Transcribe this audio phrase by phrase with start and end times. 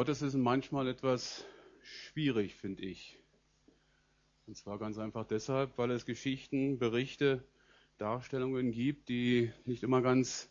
[0.00, 1.44] Gottes ist manchmal etwas
[1.82, 3.18] schwierig, finde ich.
[4.46, 7.42] Und zwar ganz einfach deshalb, weil es Geschichten, Berichte,
[7.98, 10.50] Darstellungen gibt, die nicht immer ganz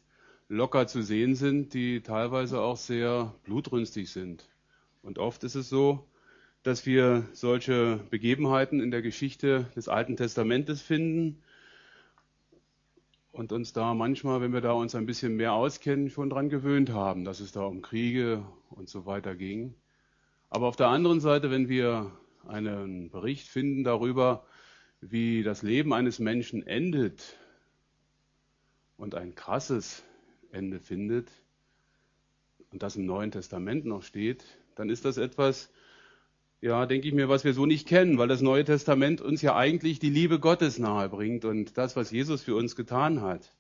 [0.50, 4.50] locker zu sehen sind, die teilweise auch sehr blutrünstig sind.
[5.02, 6.06] Und oft ist es so,
[6.64, 11.42] dass wir solche Begebenheiten in der Geschichte des Alten Testamentes finden
[13.38, 16.90] und uns da manchmal, wenn wir da uns ein bisschen mehr auskennen, schon dran gewöhnt
[16.90, 19.76] haben, dass es da um Kriege und so weiter ging.
[20.50, 22.12] Aber auf der anderen Seite, wenn wir
[22.48, 24.44] einen Bericht finden darüber,
[25.02, 27.38] wie das Leben eines Menschen endet
[28.98, 30.04] und ein krasses
[30.52, 31.30] Ende findet
[32.72, 35.70] und das im Neuen Testament noch steht, dann ist das etwas,
[36.60, 39.56] ja, denke ich mir, was wir so nicht kennen, weil das Neue Testament uns ja
[39.56, 43.54] eigentlich die Liebe Gottes nahebringt und das, was Jesus für uns getan hat.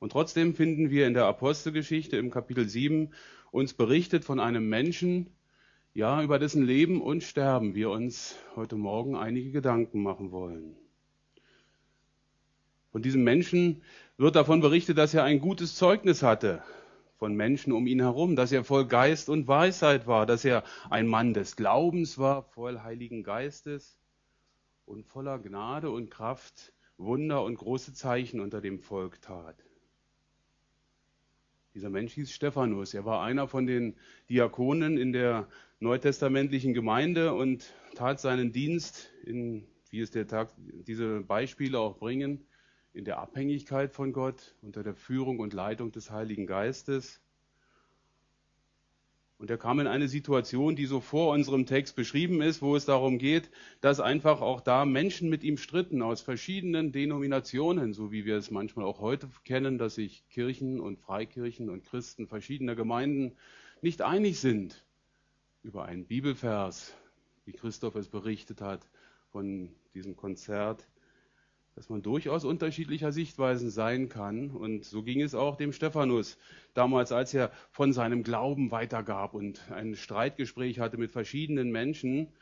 [0.00, 3.12] Und trotzdem finden wir in der Apostelgeschichte im Kapitel 7
[3.52, 5.30] uns berichtet von einem Menschen,
[5.94, 10.74] ja, über dessen Leben und Sterben wir uns heute Morgen einige Gedanken machen wollen.
[12.90, 13.82] Von diesem Menschen
[14.18, 16.64] wird davon berichtet, dass er ein gutes Zeugnis hatte
[17.16, 21.06] von Menschen um ihn herum, dass er voll Geist und Weisheit war, dass er ein
[21.06, 23.98] Mann des Glaubens war, voll Heiligen Geistes
[24.84, 29.56] und voller Gnade und Kraft Wunder und große Zeichen unter dem Volk tat.
[31.74, 32.94] Dieser Mensch hieß Stephanus.
[32.94, 33.96] Er war einer von den
[34.30, 35.48] Diakonen in der
[35.80, 42.46] neutestamentlichen Gemeinde und tat seinen Dienst in, wie es der Tag, diese Beispiele auch bringen,
[42.94, 47.20] in der Abhängigkeit von Gott, unter der Führung und Leitung des Heiligen Geistes.
[49.36, 52.84] Und er kam in eine Situation, die so vor unserem Text beschrieben ist, wo es
[52.84, 58.24] darum geht, dass einfach auch da Menschen mit ihm stritten aus verschiedenen Denominationen, so wie
[58.24, 63.36] wir es manchmal auch heute kennen, dass sich Kirchen und Freikirchen und Christen verschiedener Gemeinden
[63.82, 64.86] nicht einig sind
[65.64, 66.94] über einen Bibelvers,
[67.44, 68.88] wie Christoph es berichtet hat
[69.32, 70.88] von diesem Konzert
[71.74, 74.50] dass man durchaus unterschiedlicher Sichtweisen sein kann.
[74.50, 76.38] Und so ging es auch dem Stephanus
[76.72, 82.32] damals, als er von seinem Glauben weitergab und ein Streitgespräch hatte mit verschiedenen Menschen,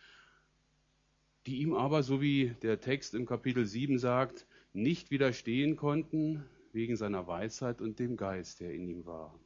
[1.47, 6.97] die ihm aber, so wie der Text im Kapitel 7 sagt, nicht widerstehen konnten wegen
[6.97, 9.39] seiner Weisheit und dem Geist, der in ihm war.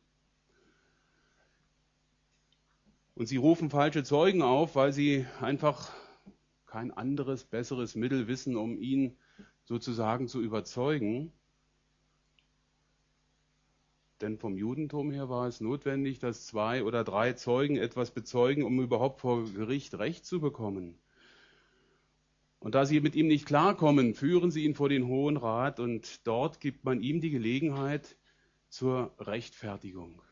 [3.14, 5.90] Und sie rufen falsche Zeugen auf, weil sie einfach
[6.66, 9.16] kein anderes, besseres Mittel wissen, um ihn
[9.66, 11.32] sozusagen zu überzeugen.
[14.20, 18.80] Denn vom Judentum her war es notwendig, dass zwei oder drei Zeugen etwas bezeugen, um
[18.80, 20.98] überhaupt vor Gericht Recht zu bekommen.
[22.58, 26.26] Und da sie mit ihm nicht klarkommen, führen sie ihn vor den Hohen Rat und
[26.26, 28.16] dort gibt man ihm die Gelegenheit
[28.70, 30.22] zur Rechtfertigung.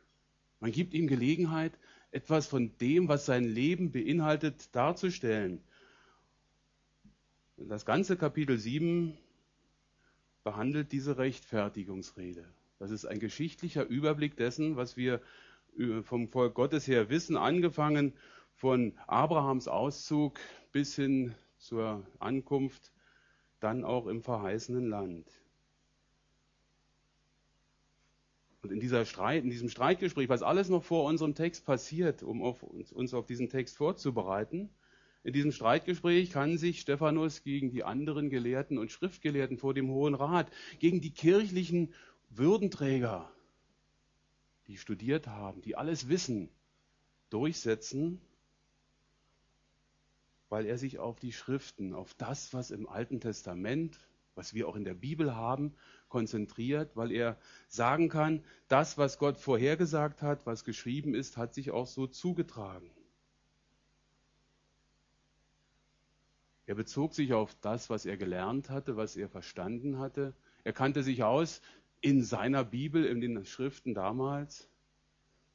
[0.61, 1.79] Man gibt ihm Gelegenheit,
[2.11, 5.63] etwas von dem, was sein Leben beinhaltet, darzustellen.
[7.57, 9.19] Das ganze Kapitel 7
[10.45, 12.45] behandelt diese Rechtfertigungsrede.
[12.79, 15.21] Das ist ein geschichtlicher Überblick dessen, was wir
[15.79, 18.13] äh, vom Volk Gottes her wissen, angefangen
[18.55, 20.39] von Abrahams Auszug
[20.71, 22.93] bis hin zur Ankunft,
[23.61, 25.27] dann auch im verheißenen Land.
[28.63, 32.43] Und in, dieser Streit, in diesem Streitgespräch, was alles noch vor unserem Text passiert, um
[32.43, 34.71] auf uns, uns auf diesen Text vorzubereiten,
[35.25, 40.15] in diesem Streitgespräch kann sich Stephanus gegen die anderen Gelehrten und Schriftgelehrten vor dem Hohen
[40.15, 41.95] Rat, gegen die kirchlichen
[42.29, 43.33] Würdenträger,
[44.67, 46.51] die studiert haben, die alles wissen,
[47.31, 48.21] durchsetzen,
[50.51, 53.99] weil er sich auf die Schriften, auf das, was im Alten Testament,
[54.35, 55.75] was wir auch in der Bibel haben,
[56.09, 61.71] konzentriert, weil er sagen kann, das, was Gott vorhergesagt hat, was geschrieben ist, hat sich
[61.71, 62.91] auch so zugetragen.
[66.67, 70.35] Er bezog sich auf das, was er gelernt hatte, was er verstanden hatte.
[70.65, 71.61] Er kannte sich aus
[72.01, 74.69] in seiner Bibel, in den Schriften damals.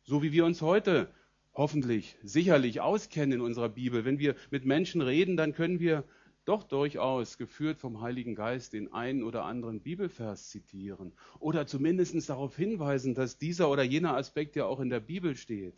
[0.03, 1.12] So wie wir uns heute
[1.53, 4.06] hoffentlich, sicherlich auskennen in unserer Bibel.
[4.06, 6.04] Wenn wir mit Menschen reden, dann können wir
[6.45, 12.56] doch durchaus geführt vom Heiligen Geist den einen oder anderen Bibelvers zitieren oder zumindest darauf
[12.56, 15.75] hinweisen, dass dieser oder jener Aspekt ja auch in der Bibel steht.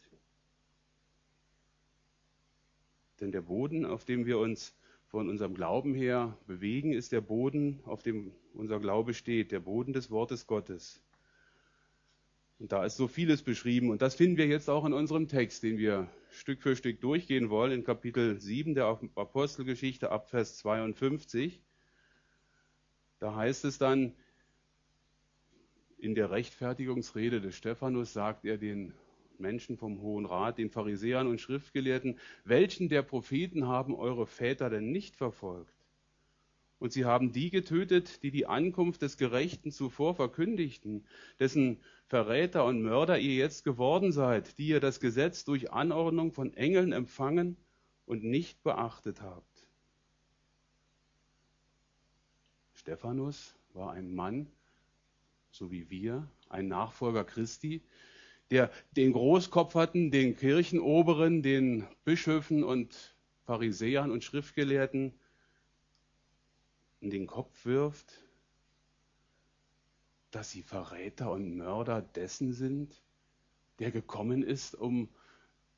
[3.19, 4.73] Denn der Boden, auf dem wir uns
[5.11, 9.91] von unserem Glauben her bewegen, ist der Boden, auf dem unser Glaube steht, der Boden
[9.91, 11.01] des Wortes Gottes.
[12.59, 13.89] Und da ist so vieles beschrieben.
[13.89, 17.49] Und das finden wir jetzt auch in unserem Text, den wir Stück für Stück durchgehen
[17.49, 21.61] wollen, in Kapitel 7 der Apostelgeschichte ab Vers 52.
[23.19, 24.13] Da heißt es dann,
[25.97, 28.93] in der Rechtfertigungsrede des Stephanus sagt er den
[29.41, 34.91] Menschen vom Hohen Rat, den Pharisäern und Schriftgelehrten, welchen der Propheten haben eure Väter denn
[34.91, 35.73] nicht verfolgt?
[36.79, 41.05] Und sie haben die getötet, die die Ankunft des Gerechten zuvor verkündigten,
[41.39, 46.55] dessen Verräter und Mörder ihr jetzt geworden seid, die ihr das Gesetz durch Anordnung von
[46.55, 47.55] Engeln empfangen
[48.07, 49.67] und nicht beachtet habt.
[52.73, 54.47] Stephanus war ein Mann,
[55.51, 57.83] so wie wir, ein Nachfolger Christi,
[58.51, 63.15] der den Großkopf hatten, den Kirchenoberen, den Bischöfen und
[63.45, 65.13] Pharisäern und Schriftgelehrten
[66.99, 68.21] in den Kopf wirft,
[70.29, 73.01] dass sie Verräter und Mörder dessen sind,
[73.79, 75.09] der gekommen ist, um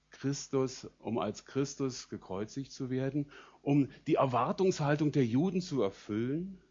[0.09, 3.29] Christus, um als Christus gekreuzigt zu werden,
[3.61, 6.61] um die Erwartungshaltung der Juden zu erfüllen.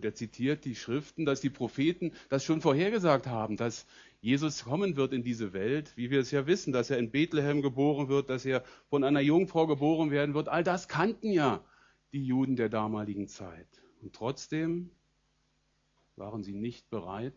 [0.00, 3.86] Und er zitiert die Schriften, dass die Propheten das schon vorhergesagt haben, dass
[4.22, 7.60] Jesus kommen wird in diese Welt, wie wir es ja wissen, dass er in Bethlehem
[7.60, 10.48] geboren wird, dass er von einer Jungfrau geboren werden wird.
[10.48, 11.62] All das kannten ja
[12.14, 13.68] die Juden der damaligen Zeit.
[14.00, 14.90] Und trotzdem
[16.16, 17.36] waren sie nicht bereit,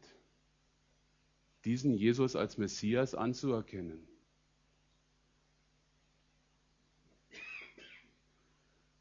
[1.66, 4.08] diesen Jesus als Messias anzuerkennen.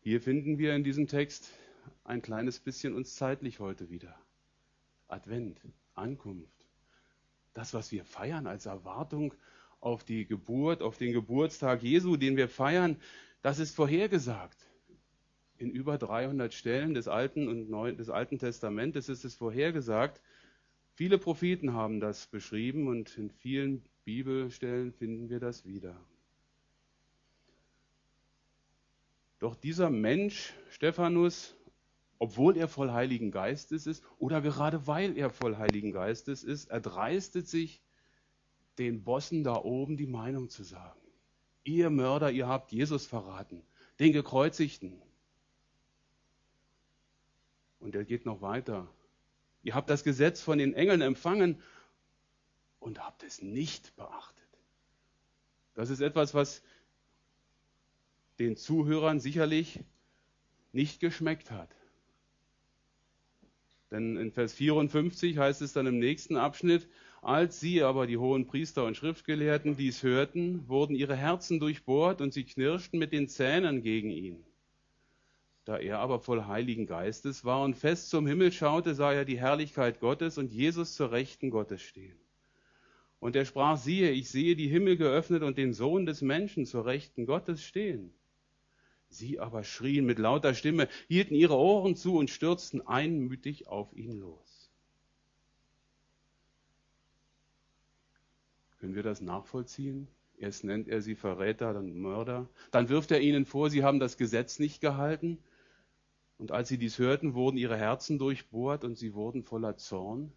[0.00, 1.52] Hier finden wir in diesem Text
[2.04, 4.14] ein kleines bisschen uns zeitlich heute wieder.
[5.08, 5.60] Advent,
[5.94, 6.62] Ankunft
[7.54, 9.34] das, was wir feiern als Erwartung
[9.80, 12.96] auf die Geburt, auf den Geburtstag Jesu, den wir feiern,
[13.42, 14.58] das ist vorhergesagt.
[15.58, 20.20] In über 300 Stellen des Alten und Neuen, des Alten Testamentes ist es vorhergesagt.
[20.94, 25.96] Viele Propheten haben das beschrieben und in vielen Bibelstellen finden wir das wieder.
[29.38, 31.56] Doch dieser Mensch, Stephanus,
[32.22, 37.48] obwohl er voll Heiligen Geistes ist oder gerade weil er voll Heiligen Geistes ist, erdreistet
[37.48, 37.82] sich,
[38.78, 41.00] den Bossen da oben die Meinung zu sagen.
[41.64, 43.64] Ihr Mörder, ihr habt Jesus verraten,
[43.98, 45.02] den Gekreuzigten.
[47.80, 48.88] Und er geht noch weiter.
[49.64, 51.60] Ihr habt das Gesetz von den Engeln empfangen
[52.78, 54.48] und habt es nicht beachtet.
[55.74, 56.62] Das ist etwas, was
[58.38, 59.80] den Zuhörern sicherlich
[60.70, 61.81] nicht geschmeckt hat.
[63.92, 66.88] Denn in Vers 54 heißt es dann im nächsten Abschnitt,
[67.20, 72.32] als sie aber, die hohen Priester und Schriftgelehrten, dies hörten, wurden ihre Herzen durchbohrt und
[72.32, 74.44] sie knirschten mit den Zähnen gegen ihn.
[75.66, 79.38] Da er aber voll Heiligen Geistes war und fest zum Himmel schaute, sah er die
[79.38, 82.18] Herrlichkeit Gottes und Jesus zur Rechten Gottes stehen.
[83.20, 86.86] Und er sprach, siehe, ich sehe die Himmel geöffnet und den Sohn des Menschen zur
[86.86, 88.12] Rechten Gottes stehen.
[89.12, 94.18] Sie aber schrien mit lauter Stimme, hielten ihre Ohren zu und stürzten einmütig auf ihn
[94.18, 94.70] los.
[98.78, 100.08] Können wir das nachvollziehen?
[100.38, 102.48] Erst nennt er sie Verräter, dann Mörder.
[102.72, 105.38] Dann wirft er ihnen vor, sie haben das Gesetz nicht gehalten.
[106.38, 110.32] Und als sie dies hörten, wurden ihre Herzen durchbohrt und sie wurden voller Zorn.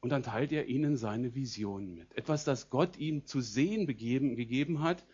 [0.00, 2.14] Und dann teilt er ihnen seine Vision mit.
[2.16, 5.04] Etwas, das Gott ihm zu sehen begeben, gegeben hat,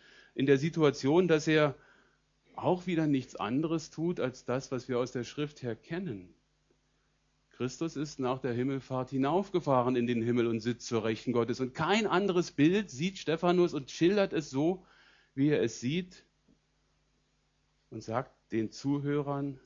[0.41, 1.77] in der Situation, dass er
[2.55, 6.33] auch wieder nichts anderes tut als das, was wir aus der Schrift her kennen.
[7.51, 11.61] Christus ist nach der Himmelfahrt hinaufgefahren in den Himmel und sitzt zur Rechten Gottes.
[11.61, 14.83] Und kein anderes Bild sieht Stephanus und schildert es so,
[15.35, 16.25] wie er es sieht
[17.91, 19.61] und sagt den Zuhörern,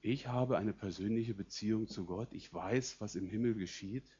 [0.00, 4.10] ich habe eine persönliche Beziehung zu Gott, ich weiß, was im Himmel geschieht.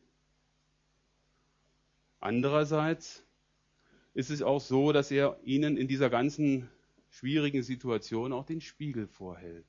[2.21, 3.26] Andererseits
[4.17, 6.71] ist es auch so, dass er ihnen in dieser ganzen
[7.11, 9.67] schwierigen Situation auch den Spiegel vorhält.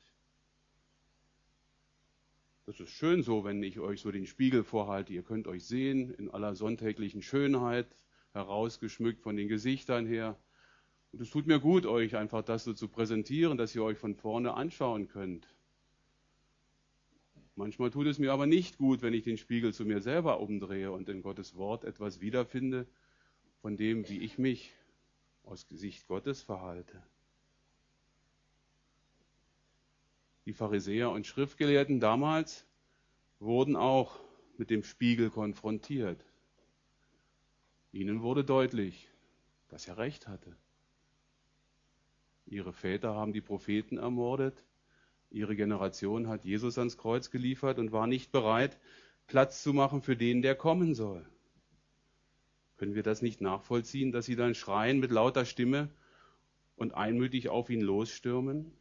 [2.65, 5.11] Das ist schön so, wenn ich euch so den Spiegel vorhalte.
[5.11, 7.87] Ihr könnt euch sehen in aller sonntäglichen Schönheit,
[8.31, 10.37] herausgeschmückt von den Gesichtern her.
[11.11, 14.15] Und es tut mir gut, euch einfach das so zu präsentieren, dass ihr euch von
[14.15, 15.53] vorne anschauen könnt.
[17.55, 20.89] Manchmal tut es mir aber nicht gut, wenn ich den Spiegel zu mir selber umdrehe
[20.93, 22.87] und in Gottes Wort etwas wiederfinde,
[23.61, 24.73] von dem, wie ich mich
[25.43, 27.01] aus Sicht Gottes verhalte.
[30.45, 32.65] Die Pharisäer und Schriftgelehrten damals
[33.39, 34.19] wurden auch
[34.57, 36.23] mit dem Spiegel konfrontiert.
[37.91, 39.09] Ihnen wurde deutlich,
[39.69, 40.55] dass er recht hatte.
[42.45, 44.63] Ihre Väter haben die Propheten ermordet,
[45.29, 48.79] ihre Generation hat Jesus ans Kreuz geliefert und war nicht bereit,
[49.27, 51.27] Platz zu machen für den, der kommen soll.
[52.77, 55.89] Können wir das nicht nachvollziehen, dass sie dann schreien mit lauter Stimme
[56.75, 58.71] und einmütig auf ihn losstürmen?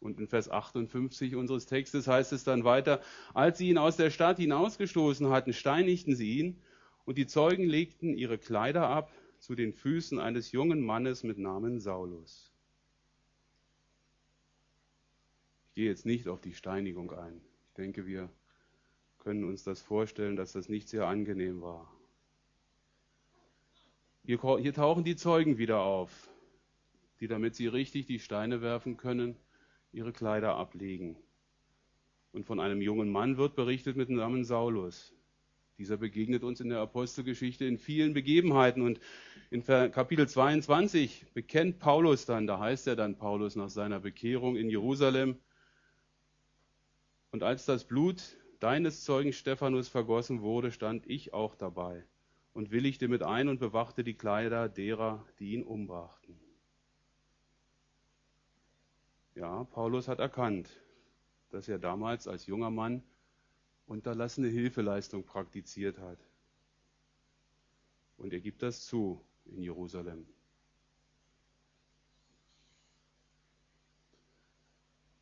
[0.00, 3.00] Und in Vers 58 unseres Textes heißt es dann weiter,
[3.32, 6.62] als sie ihn aus der Stadt hinausgestoßen hatten, steinigten sie ihn
[7.04, 11.80] und die Zeugen legten ihre Kleider ab zu den Füßen eines jungen Mannes mit Namen
[11.80, 12.52] Saulus.
[15.68, 17.40] Ich gehe jetzt nicht auf die Steinigung ein.
[17.68, 18.30] Ich denke, wir
[19.18, 21.93] können uns das vorstellen, dass das nicht sehr angenehm war.
[24.26, 26.30] Hier, hier tauchen die Zeugen wieder auf,
[27.20, 29.36] die, damit sie richtig die Steine werfen können,
[29.92, 31.18] ihre Kleider ablegen.
[32.32, 35.12] Und von einem jungen Mann wird berichtet mit dem Namen Saulus.
[35.76, 38.80] Dieser begegnet uns in der Apostelgeschichte in vielen Begebenheiten.
[38.80, 38.98] Und
[39.50, 44.70] in Kapitel 22 bekennt Paulus dann, da heißt er dann Paulus nach seiner Bekehrung in
[44.70, 45.36] Jerusalem.
[47.30, 48.22] Und als das Blut
[48.58, 52.06] deines Zeugen Stephanus vergossen wurde, stand ich auch dabei
[52.54, 56.38] und willigte mit ein und bewachte die Kleider derer, die ihn umbrachten.
[59.34, 60.70] Ja, Paulus hat erkannt,
[61.50, 63.02] dass er damals als junger Mann
[63.86, 66.18] unterlassene Hilfeleistung praktiziert hat.
[68.16, 70.24] Und er gibt das zu in Jerusalem.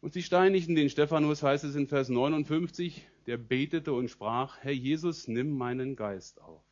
[0.03, 4.73] Und sie steinigten den Stephanus, heißt es in Vers 59, der betete und sprach, Herr
[4.73, 6.63] Jesus, nimm meinen Geist auf.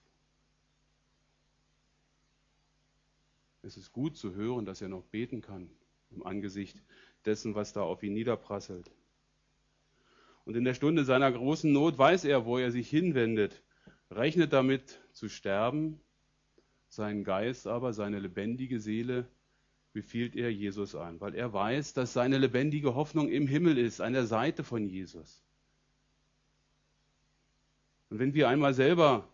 [3.71, 5.71] Es ist gut zu hören, dass er noch beten kann
[6.11, 6.83] im Angesicht
[7.25, 8.91] dessen, was da auf ihn niederprasselt.
[10.45, 13.63] Und in der Stunde seiner großen Not weiß er, wo er sich hinwendet,
[14.11, 16.01] rechnet damit zu sterben,
[16.89, 19.29] seinen Geist aber, seine lebendige Seele
[19.93, 24.15] befiehlt er Jesus an, weil er weiß, dass seine lebendige Hoffnung im Himmel ist, an
[24.15, 25.45] der Seite von Jesus.
[28.09, 29.29] Und wenn wir einmal selber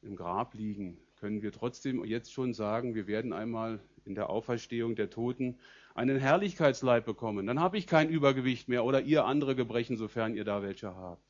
[0.00, 4.94] im Grab liegen, können wir trotzdem jetzt schon sagen, wir werden einmal in der Auferstehung
[4.94, 5.58] der Toten
[5.94, 7.46] einen Herrlichkeitsleib bekommen.
[7.46, 11.22] Dann habe ich kein Übergewicht mehr oder ihr andere Gebrechen, sofern ihr da welche habt.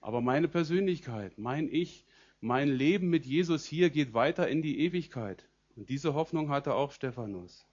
[0.00, 2.04] Aber meine Persönlichkeit, mein Ich,
[2.40, 5.48] mein Leben mit Jesus hier geht weiter in die Ewigkeit.
[5.76, 7.66] Und diese Hoffnung hatte auch Stephanus.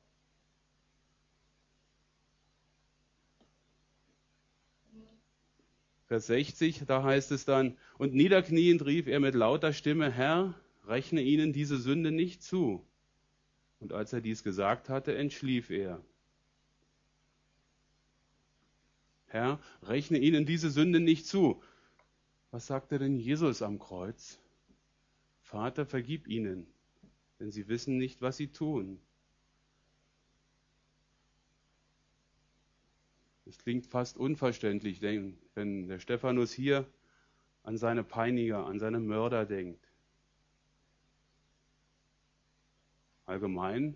[6.08, 10.56] Vers 60, da heißt es dann, und niederkniend rief er mit lauter Stimme, Herr,
[10.86, 12.86] rechne ihnen diese Sünde nicht zu.
[13.80, 16.04] Und als er dies gesagt hatte, entschlief er.
[19.28, 21.62] Herr, rechne ihnen diese Sünde nicht zu.
[22.52, 24.40] Was sagte denn Jesus am Kreuz?
[25.42, 26.68] Vater, vergib ihnen,
[27.40, 29.00] denn sie wissen nicht, was sie tun.
[33.46, 36.88] Es klingt fast unverständlich, wenn der Stephanus hier
[37.64, 39.89] an seine Peiniger, an seine Mörder denkt.
[43.30, 43.96] Allgemein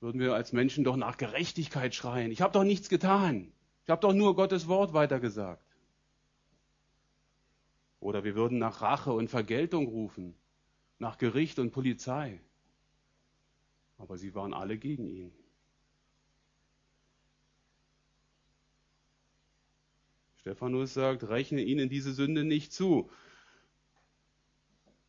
[0.00, 2.32] würden wir als Menschen doch nach Gerechtigkeit schreien.
[2.32, 3.52] Ich habe doch nichts getan.
[3.84, 5.64] Ich habe doch nur Gottes Wort weitergesagt.
[8.00, 10.34] Oder wir würden nach Rache und Vergeltung rufen,
[10.98, 12.40] nach Gericht und Polizei.
[13.98, 15.32] Aber sie waren alle gegen ihn.
[20.38, 23.08] Stephanus sagt, rechne ihnen diese Sünde nicht zu.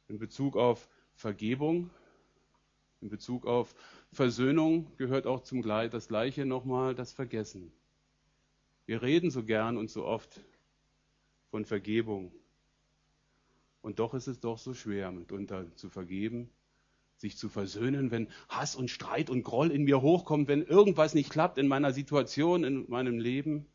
[0.08, 1.90] In Bezug auf Vergebung
[3.01, 3.75] in Bezug auf
[4.12, 7.72] Versöhnung gehört auch zum das Gleiche nochmal das Vergessen.
[8.86, 10.42] Wir reden so gern und so oft
[11.51, 12.32] von Vergebung.
[13.82, 16.50] Und doch ist es doch so schwer, mitunter zu vergeben,
[17.18, 21.30] sich zu versöhnen, wenn Hass und Streit und Groll in mir hochkommt, wenn irgendwas nicht
[21.30, 23.66] klappt in meiner Situation, in meinem Leben.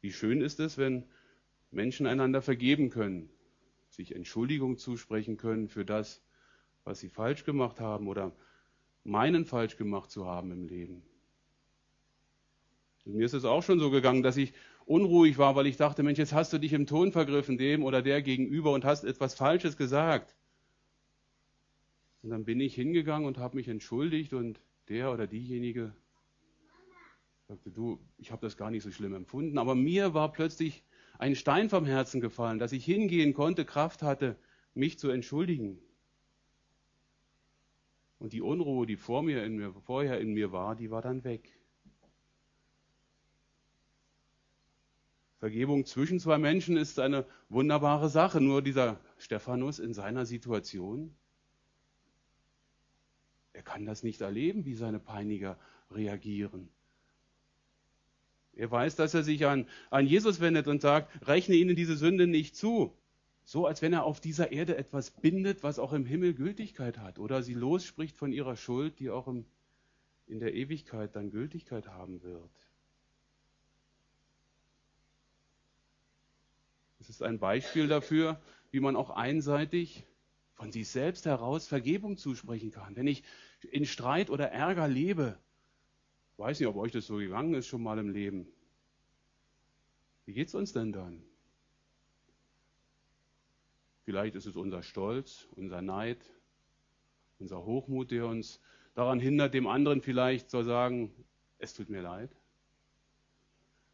[0.00, 1.04] Wie schön ist es, wenn
[1.70, 3.30] Menschen einander vergeben können,
[3.88, 6.22] sich Entschuldigung zusprechen können für das,
[6.84, 8.32] was sie falsch gemacht haben oder
[9.04, 11.02] meinen falsch gemacht zu haben im Leben.
[13.04, 14.52] Und mir ist es auch schon so gegangen, dass ich
[14.84, 18.02] unruhig war, weil ich dachte, Mensch, jetzt hast du dich im Ton vergriffen, dem oder
[18.02, 20.36] der gegenüber und hast etwas Falsches gesagt.
[22.22, 25.94] Und dann bin ich hingegangen und habe mich entschuldigt und der oder diejenige
[27.48, 30.84] sagte, du, ich habe das gar nicht so schlimm empfunden, aber mir war plötzlich
[31.20, 34.38] ein Stein vom Herzen gefallen, dass ich hingehen konnte, Kraft hatte,
[34.72, 35.78] mich zu entschuldigen.
[38.18, 41.22] Und die Unruhe, die vor mir in mir, vorher in mir war, die war dann
[41.22, 41.52] weg.
[45.40, 48.40] Vergebung zwischen zwei Menschen ist eine wunderbare Sache.
[48.40, 51.14] Nur dieser Stephanus in seiner Situation,
[53.52, 55.58] er kann das nicht erleben, wie seine Peiniger
[55.90, 56.70] reagieren.
[58.60, 62.26] Er weiß, dass er sich an, an Jesus wendet und sagt, rechne ihnen diese Sünde
[62.26, 62.94] nicht zu.
[63.42, 67.18] So als wenn er auf dieser Erde etwas bindet, was auch im Himmel Gültigkeit hat.
[67.18, 69.46] Oder sie losspricht von ihrer Schuld, die auch im,
[70.26, 72.50] in der Ewigkeit dann Gültigkeit haben wird.
[76.98, 78.38] Es ist ein Beispiel dafür,
[78.72, 80.04] wie man auch einseitig
[80.52, 82.94] von sich selbst heraus Vergebung zusprechen kann.
[82.94, 83.22] Wenn ich
[83.70, 85.38] in Streit oder Ärger lebe,
[86.40, 88.48] weiß nicht, ob euch das so gegangen ist schon mal im Leben.
[90.24, 91.22] Wie geht es uns denn dann?
[94.04, 96.18] Vielleicht ist es unser Stolz, unser Neid,
[97.38, 98.60] unser Hochmut, der uns
[98.94, 101.14] daran hindert, dem anderen vielleicht zu sagen,
[101.58, 102.34] es tut mir leid.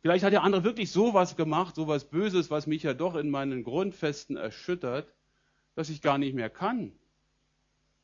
[0.00, 3.64] Vielleicht hat der andere wirklich sowas gemacht, sowas Böses, was mich ja doch in meinen
[3.64, 5.12] Grundfesten erschüttert,
[5.74, 6.92] dass ich gar nicht mehr kann,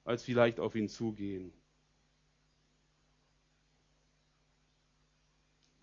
[0.05, 1.53] als vielleicht auf ihn zugehen.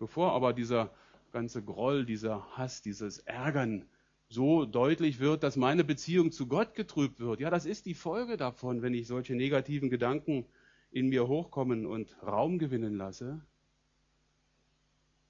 [0.00, 0.90] Bevor aber dieser
[1.30, 3.84] ganze Groll, dieser Hass, dieses Ärgern
[4.30, 7.38] so deutlich wird, dass meine Beziehung zu Gott getrübt wird.
[7.38, 10.46] Ja, das ist die Folge davon, wenn ich solche negativen Gedanken
[10.90, 13.42] in mir hochkommen und Raum gewinnen lasse.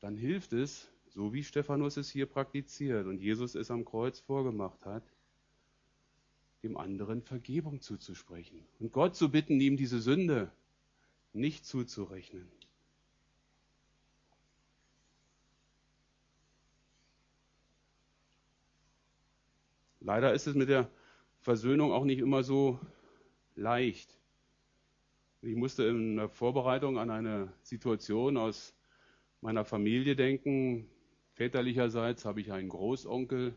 [0.00, 4.87] Dann hilft es, so wie Stephanus es hier praktiziert und Jesus es am Kreuz vorgemacht
[4.87, 5.03] hat,
[6.62, 10.53] dem anderen Vergebung zuzusprechen und Gott zu bitten, ihm diese Sünde
[11.33, 12.47] nicht zuzurechnen.
[20.00, 20.90] Leider ist es mit der
[21.40, 22.80] Versöhnung auch nicht immer so
[23.54, 24.19] leicht.
[25.42, 28.75] Ich musste in der Vorbereitung an eine Situation aus
[29.42, 30.88] meiner Familie denken.
[31.35, 33.54] Väterlicherseits habe ich einen Großonkel,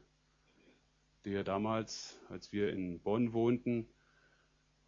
[1.26, 3.88] der damals, als wir in Bonn wohnten,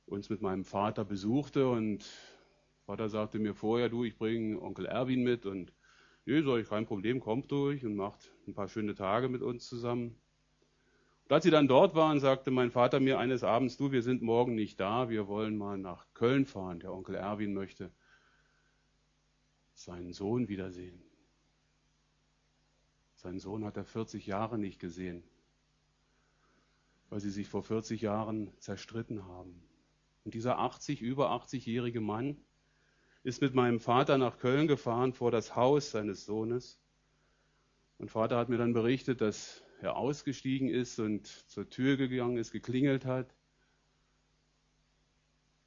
[0.05, 2.05] uns mit meinem Vater besuchte und
[2.85, 5.73] Vater sagte mir vorher, du, ich bringe Onkel Erwin mit und
[6.25, 9.67] nee, soll ich kein Problem, kommt durch und macht ein paar schöne Tage mit uns
[9.67, 10.19] zusammen.
[11.25, 14.21] Und als sie dann dort waren, sagte mein Vater mir eines Abends, du, wir sind
[14.21, 16.79] morgen nicht da, wir wollen mal nach Köln fahren.
[16.79, 17.91] Der Onkel Erwin möchte
[19.73, 21.01] seinen Sohn wiedersehen.
[23.15, 25.23] Seinen Sohn hat er 40 Jahre nicht gesehen,
[27.09, 29.63] weil sie sich vor 40 Jahren zerstritten haben.
[30.25, 32.37] Und dieser 80, über 80-jährige Mann
[33.23, 36.79] ist mit meinem Vater nach Köln gefahren vor das Haus seines Sohnes.
[37.97, 42.51] Mein Vater hat mir dann berichtet, dass er ausgestiegen ist und zur Tür gegangen ist,
[42.51, 43.33] geklingelt hat.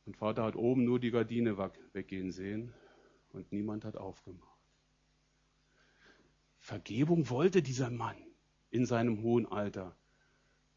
[0.06, 1.56] Und Vater hat oben nur die Gardine
[1.92, 2.72] weggehen sehen
[3.30, 4.58] und niemand hat aufgemacht.
[6.58, 8.16] Vergebung wollte dieser Mann
[8.70, 9.96] in seinem hohen Alter.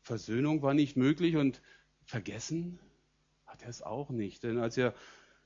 [0.02, 1.62] Versöhnung war nicht möglich und
[2.04, 2.80] vergessen
[3.46, 4.44] hat er es auch nicht.
[4.44, 4.94] Denn als er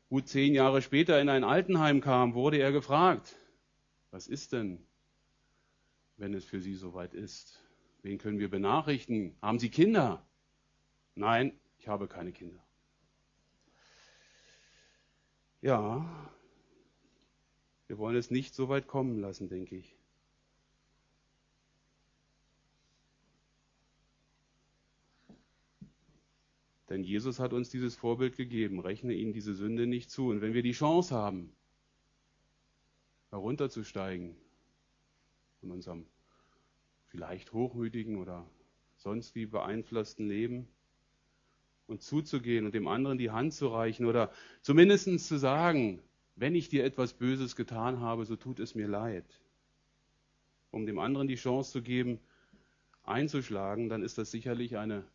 [0.10, 3.36] gut zehn Jahre später in ein Altenheim kam, wurde er gefragt,
[4.12, 4.86] was ist denn,
[6.17, 7.62] wenn es für Sie soweit ist?
[8.05, 9.35] Wen können wir benachrichtigen?
[9.41, 10.23] Haben Sie Kinder?
[11.15, 12.63] Nein, ich habe keine Kinder.
[15.61, 16.05] Ja,
[17.87, 19.97] wir wollen es nicht so weit kommen lassen, denke ich.
[26.89, 28.81] Denn Jesus hat uns dieses Vorbild gegeben.
[28.81, 30.27] Rechne ihnen diese Sünde nicht zu.
[30.27, 31.51] Und wenn wir die Chance haben,
[33.31, 34.37] herunterzusteigen
[35.59, 36.05] von unserem
[37.15, 38.45] vielleicht hochmütigen oder
[38.97, 40.67] sonst wie beeinflussten Leben
[41.88, 46.01] und zuzugehen und dem anderen die Hand zu reichen oder zumindest zu sagen,
[46.36, 49.23] wenn ich dir etwas Böses getan habe, so tut es mir leid.
[50.71, 52.19] Um dem anderen die Chance zu geben,
[53.04, 55.06] einzuschlagen, dann ist das sicherlich eine,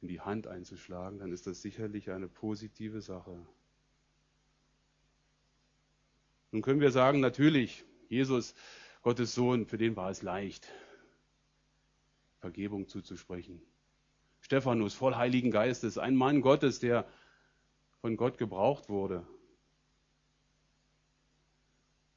[0.00, 3.36] in die Hand einzuschlagen, dann ist das sicherlich eine positive Sache.
[6.52, 8.54] Nun können wir sagen, natürlich, Jesus
[9.02, 10.68] Gottes Sohn, für den war es leicht,
[12.38, 13.60] Vergebung zuzusprechen.
[14.40, 17.06] Stephanus, voll Heiligen Geistes, ein Mann Gottes, der
[18.00, 19.26] von Gott gebraucht wurde.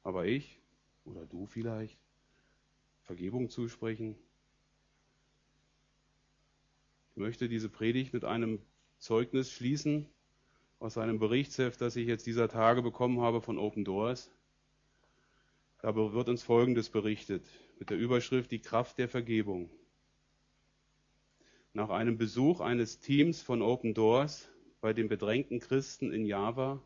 [0.02, 0.60] Aber ich
[1.04, 1.98] oder du vielleicht,
[3.02, 4.16] Vergebung zusprechen.
[7.10, 8.60] Ich möchte diese Predigt mit einem
[8.98, 10.08] Zeugnis schließen
[10.78, 14.30] aus einem Berichtsheft, das ich jetzt dieser Tage bekommen habe von Open Doors.
[15.86, 17.46] Da wird uns Folgendes berichtet
[17.78, 19.70] mit der Überschrift Die Kraft der Vergebung.
[21.74, 24.48] Nach einem Besuch eines Teams von Open Doors
[24.80, 26.82] bei den bedrängten Christen in Java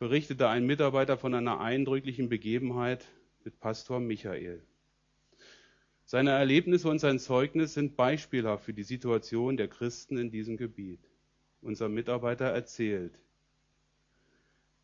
[0.00, 3.06] berichtete ein Mitarbeiter von einer eindrücklichen Begebenheit
[3.44, 4.64] mit Pastor Michael.
[6.06, 11.08] Seine Erlebnisse und sein Zeugnis sind beispielhaft für die Situation der Christen in diesem Gebiet.
[11.62, 13.22] Unser Mitarbeiter erzählt,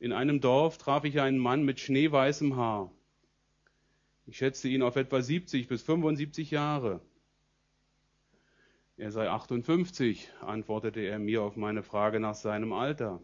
[0.02, 2.90] in einem Dorf traf ich einen Mann mit schneeweißem Haar.
[4.26, 7.00] Ich schätzte ihn auf etwa 70 bis 75 Jahre.
[8.96, 13.22] Er sei 58, antwortete er mir auf meine Frage nach seinem Alter.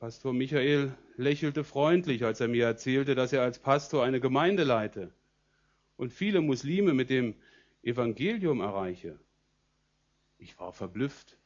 [0.00, 5.12] Pastor Michael lächelte freundlich, als er mir erzählte, dass er als Pastor eine Gemeinde leite
[5.96, 7.36] und viele Muslime mit dem
[7.84, 9.20] Evangelium erreiche.
[10.36, 11.37] Ich war verblüfft.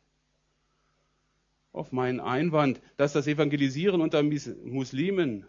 [1.72, 5.46] Auf meinen Einwand, dass das Evangelisieren unter Muslimen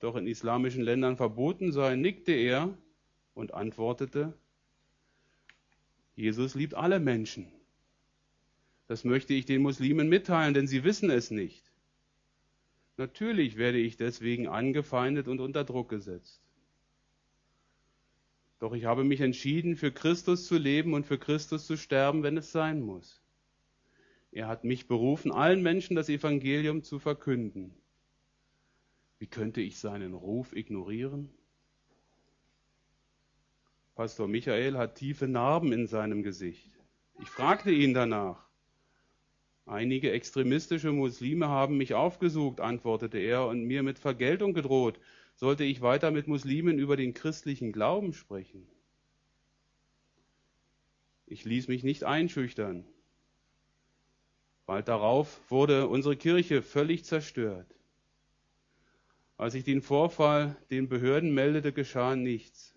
[0.00, 2.76] doch in islamischen Ländern verboten sei, nickte er
[3.34, 4.34] und antwortete,
[6.14, 7.46] Jesus liebt alle Menschen.
[8.86, 11.70] Das möchte ich den Muslimen mitteilen, denn sie wissen es nicht.
[12.96, 16.40] Natürlich werde ich deswegen angefeindet und unter Druck gesetzt.
[18.58, 22.38] Doch ich habe mich entschieden, für Christus zu leben und für Christus zu sterben, wenn
[22.38, 23.20] es sein muss.
[24.36, 27.72] Er hat mich berufen, allen Menschen das Evangelium zu verkünden.
[29.18, 31.30] Wie könnte ich seinen Ruf ignorieren?
[33.94, 36.70] Pastor Michael hat tiefe Narben in seinem Gesicht.
[37.18, 38.46] Ich fragte ihn danach.
[39.64, 45.00] Einige extremistische Muslime haben mich aufgesucht, antwortete er, und mir mit Vergeltung gedroht,
[45.34, 48.68] sollte ich weiter mit Muslimen über den christlichen Glauben sprechen.
[51.24, 52.84] Ich ließ mich nicht einschüchtern.
[54.66, 57.72] Bald darauf wurde unsere Kirche völlig zerstört.
[59.36, 62.74] Als ich den Vorfall den Behörden meldete, geschah nichts.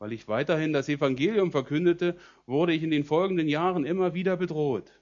[0.00, 5.00] Weil ich weiterhin das Evangelium verkündete, wurde ich in den folgenden Jahren immer wieder bedroht.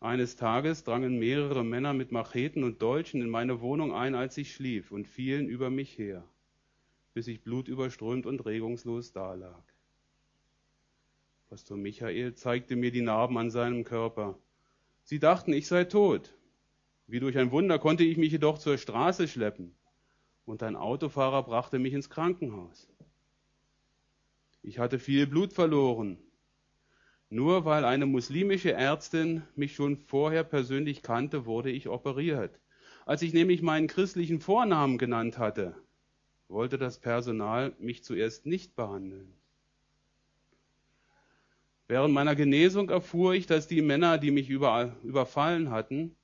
[0.00, 4.54] Eines Tages drangen mehrere Männer mit Macheten und Dolchen in meine Wohnung ein, als ich
[4.54, 6.24] schlief, und fielen über mich her,
[7.14, 9.71] bis ich blutüberströmt und regungslos dalag.
[11.52, 14.38] Pastor Michael zeigte mir die Narben an seinem Körper.
[15.02, 16.34] Sie dachten, ich sei tot.
[17.06, 19.74] Wie durch ein Wunder konnte ich mich jedoch zur Straße schleppen
[20.46, 22.88] und ein Autofahrer brachte mich ins Krankenhaus.
[24.62, 26.16] Ich hatte viel Blut verloren.
[27.28, 32.58] Nur weil eine muslimische Ärztin mich schon vorher persönlich kannte, wurde ich operiert.
[33.04, 35.76] Als ich nämlich meinen christlichen Vornamen genannt hatte,
[36.48, 39.34] wollte das Personal mich zuerst nicht behandeln.
[41.92, 46.16] Während meiner Genesung erfuhr ich, dass die Männer, die mich überfallen hatten,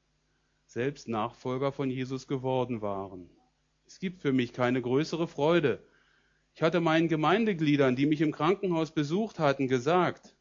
[0.65, 3.29] selbst Nachfolger von Jesus geworden waren.
[3.87, 5.85] Es gibt für mich keine größere Freude.
[6.55, 10.35] Ich hatte meinen Gemeindegliedern, die mich im Krankenhaus besucht hatten, gesagt,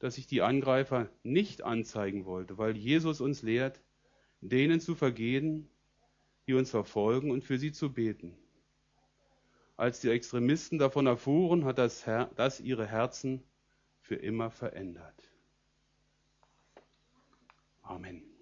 [0.00, 3.80] dass ich die Angreifer nicht anzeigen wollte, weil Jesus uns lehrt,
[4.40, 5.68] denen zu vergehen,
[6.48, 8.36] die uns verfolgen und für sie zu beten.
[9.76, 13.44] Als die Extremisten davon erfuhren, hat das, Her das ihre Herzen
[14.04, 15.30] für immer verändert.
[17.82, 18.33] Amen.